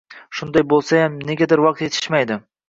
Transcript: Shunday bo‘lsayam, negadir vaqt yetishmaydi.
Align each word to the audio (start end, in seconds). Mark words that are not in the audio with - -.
Shunday 0.37 0.63
bo‘lsayam, 0.71 1.19
negadir 1.31 1.63
vaqt 1.67 1.85
yetishmaydi. 1.87 2.41